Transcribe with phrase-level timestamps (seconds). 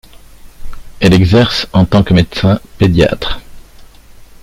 [0.99, 3.39] Elle exerce en tant que médecin-pédiatre.